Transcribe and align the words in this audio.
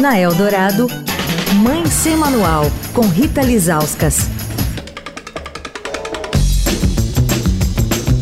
Na 0.00 0.16
Eldorado, 0.16 0.86
Mãe 1.56 1.84
Sem 1.86 2.16
Manual, 2.16 2.62
com 2.94 3.00
Rita 3.00 3.42
Lizauskas. 3.42 4.28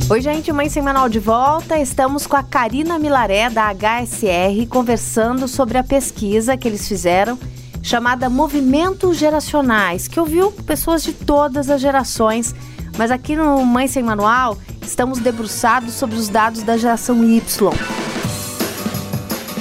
Oi, 0.09 0.21
gente, 0.23 0.51
Mãe 0.53 0.71
Sem 0.71 0.83
Manual 0.83 1.11
de 1.11 1.19
volta. 1.19 1.79
Estamos 1.79 2.27
com 2.27 2.35
a 2.35 2.43
Karina 2.43 2.99
Milaré, 2.99 3.51
da 3.51 3.75
HSR, 3.75 4.67
conversando 4.71 5.47
sobre 5.47 5.77
a 5.77 5.85
pesquisa 5.85 6.57
que 6.57 6.67
eles 6.67 6.89
fizeram 6.89 7.39
chamada 7.83 8.31
Movimentos 8.31 9.19
Geracionais, 9.19 10.09
que 10.09 10.19
ouviu 10.19 10.51
pessoas 10.53 11.03
de 11.03 11.13
todas 11.13 11.69
as 11.69 11.83
gerações. 11.83 12.55
Mas 12.97 13.11
aqui 13.11 13.37
no 13.37 13.63
Mãe 13.67 13.87
Sem 13.87 14.03
Manual, 14.03 14.57
estamos 14.81 15.19
debruçados 15.19 15.93
sobre 15.93 16.17
os 16.17 16.31
dados 16.31 16.63
da 16.63 16.79
geração 16.79 17.23
Y. 17.23 17.71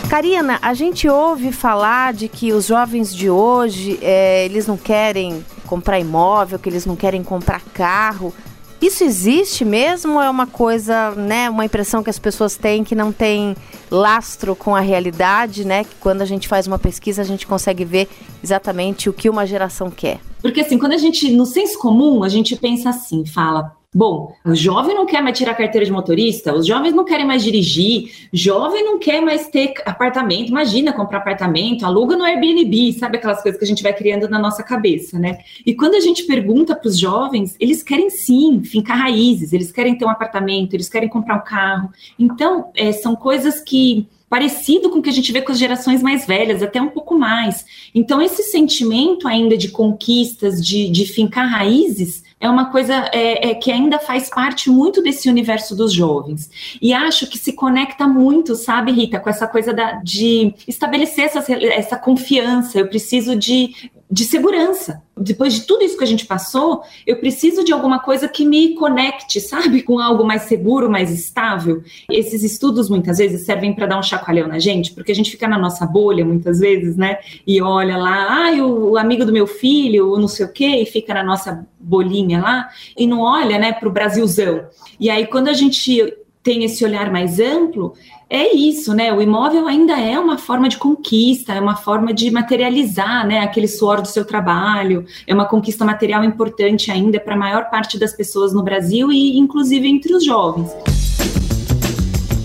Karina, 0.09 0.59
a 0.61 0.73
gente 0.73 1.09
ouve 1.09 1.51
falar 1.51 2.13
de 2.13 2.27
que 2.27 2.53
os 2.53 2.67
jovens 2.67 3.13
de 3.13 3.29
hoje, 3.29 3.97
é, 4.01 4.45
eles 4.45 4.67
não 4.67 4.77
querem 4.77 5.43
comprar 5.65 5.99
imóvel, 5.99 6.59
que 6.59 6.69
eles 6.69 6.85
não 6.85 6.95
querem 6.95 7.23
comprar 7.23 7.61
carro. 7.73 8.33
Isso 8.81 9.03
existe 9.03 9.65
mesmo 9.65 10.21
é 10.21 10.29
uma 10.29 10.45
coisa, 10.45 11.11
né, 11.11 11.49
uma 11.49 11.65
impressão 11.65 12.03
que 12.03 12.09
as 12.09 12.19
pessoas 12.19 12.55
têm 12.55 12.83
que 12.83 12.93
não 12.93 13.11
tem 13.11 13.55
lastro 13.89 14.55
com 14.55 14.75
a 14.75 14.79
realidade, 14.79 15.65
né? 15.65 15.83
Que 15.83 15.95
quando 15.99 16.21
a 16.21 16.25
gente 16.25 16.47
faz 16.47 16.67
uma 16.67 16.77
pesquisa 16.77 17.21
a 17.21 17.25
gente 17.25 17.47
consegue 17.47 17.83
ver 17.83 18.07
exatamente 18.43 19.09
o 19.09 19.13
que 19.13 19.29
uma 19.29 19.45
geração 19.47 19.89
quer. 19.89 20.19
Porque 20.39 20.61
assim, 20.61 20.77
quando 20.77 20.93
a 20.93 20.97
gente, 20.97 21.31
no 21.31 21.45
senso 21.45 21.79
comum, 21.79 22.23
a 22.23 22.29
gente 22.29 22.55
pensa 22.55 22.89
assim, 22.89 23.25
fala, 23.25 23.75
Bom, 23.95 24.35
o 24.43 24.53
jovem 24.53 24.93
não 24.93 25.05
quer 25.05 25.23
mais 25.23 25.37
tirar 25.37 25.55
carteira 25.55 25.85
de 25.85 25.91
motorista, 25.91 26.53
os 26.53 26.67
jovens 26.67 26.93
não 26.93 27.05
querem 27.05 27.25
mais 27.25 27.41
dirigir, 27.41 28.27
jovem 28.33 28.83
não 28.83 28.99
quer 28.99 29.21
mais 29.21 29.47
ter 29.47 29.73
apartamento, 29.85 30.49
imagina 30.49 30.91
comprar 30.91 31.19
apartamento, 31.19 31.85
aluga 31.85 32.17
no 32.17 32.25
Airbnb, 32.25 32.91
sabe 32.91 33.15
aquelas 33.15 33.41
coisas 33.41 33.57
que 33.57 33.63
a 33.63 33.67
gente 33.67 33.81
vai 33.81 33.93
criando 33.93 34.27
na 34.27 34.37
nossa 34.37 34.61
cabeça, 34.63 35.17
né? 35.17 35.37
E 35.65 35.73
quando 35.73 35.95
a 35.95 36.01
gente 36.01 36.23
pergunta 36.23 36.75
para 36.75 36.89
os 36.89 36.99
jovens, 36.99 37.55
eles 37.57 37.81
querem 37.81 38.09
sim 38.09 38.61
fincar 38.65 38.97
raízes, 38.97 39.53
eles 39.53 39.71
querem 39.71 39.97
ter 39.97 40.03
um 40.03 40.09
apartamento, 40.09 40.73
eles 40.73 40.89
querem 40.89 41.07
comprar 41.07 41.37
um 41.37 41.45
carro. 41.45 41.89
Então, 42.19 42.71
é, 42.75 42.91
são 42.91 43.15
coisas 43.15 43.61
que 43.61 44.09
parecido 44.29 44.89
com 44.89 44.99
o 44.99 45.01
que 45.01 45.09
a 45.09 45.13
gente 45.13 45.31
vê 45.31 45.41
com 45.41 45.53
as 45.53 45.57
gerações 45.57 46.03
mais 46.03 46.27
velhas, 46.27 46.61
até 46.61 46.81
um 46.81 46.89
pouco 46.89 47.17
mais. 47.17 47.65
Então, 47.95 48.21
esse 48.21 48.43
sentimento 48.43 49.25
ainda 49.25 49.55
de 49.55 49.69
conquistas, 49.69 50.61
de, 50.61 50.89
de 50.89 51.05
fincar 51.05 51.47
raízes, 51.47 52.24
é 52.39 52.49
uma 52.49 52.71
coisa 52.71 52.93
é, 53.13 53.49
é, 53.49 53.55
que 53.55 53.71
ainda 53.71 53.97
faz 53.97 54.29
parte 54.29 54.69
muito 54.69 55.01
desse 55.01 55.29
universo 55.29 55.75
dos 55.75 55.93
jovens. 55.93 56.77
E 56.81 56.93
acho 56.93 57.27
que 57.27 57.37
se 57.37 57.53
conecta 57.53 58.07
muito, 58.07 58.55
sabe, 58.55 58.91
Rita, 58.91 59.19
com 59.19 59.29
essa 59.29 59.47
coisa 59.47 59.73
da, 59.73 59.93
de 59.93 60.53
estabelecer 60.67 61.25
essa, 61.25 61.43
essa 61.51 61.97
confiança. 61.97 62.77
Eu 62.77 62.87
preciso 62.87 63.35
de, 63.35 63.89
de 64.09 64.23
segurança. 64.23 65.01
Depois 65.17 65.53
de 65.53 65.61
tudo 65.61 65.83
isso 65.83 65.97
que 65.97 66.03
a 66.03 66.07
gente 66.07 66.25
passou, 66.25 66.83
eu 67.07 67.17
preciso 67.17 67.63
de 67.63 67.73
alguma 67.73 67.99
coisa 67.99 68.27
que 68.27 68.45
me 68.45 68.75
conecte, 68.75 69.39
sabe, 69.41 69.81
com 69.81 69.99
algo 69.99 70.23
mais 70.23 70.43
seguro, 70.43 70.89
mais 70.89 71.11
estável. 71.11 71.83
Esses 72.09 72.43
estudos 72.43 72.89
muitas 72.89 73.17
vezes 73.17 73.45
servem 73.45 73.73
para 73.73 73.87
dar 73.87 73.97
um 73.97 74.03
chacoalhão 74.03 74.47
na 74.47 74.59
gente, 74.59 74.93
porque 74.93 75.11
a 75.11 75.15
gente 75.15 75.31
fica 75.31 75.47
na 75.47 75.57
nossa 75.57 75.85
bolha 75.85 76.23
muitas 76.23 76.59
vezes, 76.59 76.95
né? 76.95 77.17
E 77.47 77.61
olha 77.61 77.97
lá, 77.97 78.47
ah, 78.47 78.51
o, 78.63 78.91
o 78.91 78.97
amigo 78.97 79.25
do 79.25 79.33
meu 79.33 79.47
filho, 79.47 80.09
ou 80.09 80.19
não 80.19 80.27
sei 80.27 80.45
o 80.45 80.51
quê, 80.51 80.81
e 80.81 80.85
fica 80.85 81.13
na 81.13 81.23
nossa 81.23 81.65
bolinha 81.79 82.41
lá, 82.41 82.69
e 82.97 83.07
não 83.07 83.21
olha, 83.21 83.57
né, 83.57 83.71
para 83.71 83.87
o 83.87 83.91
Brasilzão. 83.91 84.67
E 84.99 85.09
aí, 85.09 85.25
quando 85.25 85.47
a 85.47 85.53
gente 85.53 86.13
tem 86.45 86.63
esse 86.63 86.85
olhar 86.85 87.11
mais 87.11 87.39
amplo, 87.39 87.95
é 88.29 88.55
isso, 88.55 88.93
né? 88.93 89.11
O 89.11 89.19
imóvel 89.19 89.67
ainda 89.67 89.99
é 89.99 90.17
uma 90.19 90.37
forma 90.37 90.69
de 90.69 90.77
conquista, 90.77 91.53
é 91.53 91.59
uma 91.59 91.75
forma 91.75 92.13
de 92.13 92.29
materializar, 92.29 93.25
né? 93.25 93.39
Aquele 93.39 93.67
suor 93.67 93.99
do 93.99 94.07
seu 94.07 94.23
trabalho, 94.23 95.05
é 95.25 95.33
uma 95.33 95.45
conquista 95.45 95.83
material 95.83 96.23
importante 96.23 96.91
ainda 96.91 97.19
para 97.19 97.33
a 97.33 97.37
maior 97.37 97.71
parte 97.71 97.97
das 97.97 98.13
pessoas 98.13 98.53
no 98.53 98.61
Brasil 98.61 99.11
e, 99.11 99.35
inclusive, 99.39 99.87
entre 99.87 100.13
os 100.13 100.23
jovens. 100.23 100.69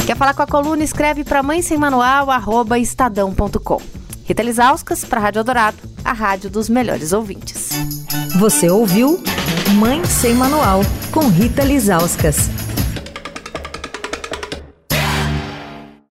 Quer 0.06 0.16
falar 0.16 0.32
com 0.32 0.42
a 0.42 0.46
coluna? 0.46 0.82
Escreve 0.82 1.22
para 1.22 1.42
mãe 1.42 1.60
sem 1.60 1.76
manual, 1.76 2.30
arroba 2.30 2.78
estadão.com. 2.78 3.82
Rita 4.24 4.42
Lisauskas 4.42 5.04
para 5.04 5.20
a 5.20 5.22
Rádio 5.24 5.44
Dourado, 5.44 5.76
a 6.02 6.14
rádio 6.14 6.48
dos 6.48 6.70
melhores 6.70 7.12
ouvintes. 7.12 7.70
Você 8.38 8.70
ouviu 8.70 9.22
Mãe 9.74 10.02
Sem 10.04 10.34
Manual, 10.34 10.80
com 11.12 11.28
Rita 11.28 11.62
Lisauskas. 11.62 12.48